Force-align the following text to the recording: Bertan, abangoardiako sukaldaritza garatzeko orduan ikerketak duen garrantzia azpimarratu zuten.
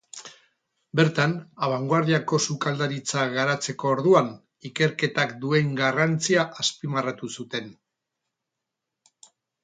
Bertan, 0.99 1.33
abangoardiako 1.65 2.37
sukaldaritza 2.53 3.25
garatzeko 3.35 3.91
orduan 3.97 4.31
ikerketak 4.69 5.35
duen 5.43 5.69
garrantzia 5.81 6.47
azpimarratu 6.65 7.29
zuten. 7.41 7.69